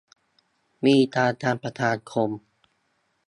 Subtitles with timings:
[0.85, 2.29] มีการทำประชาชนคม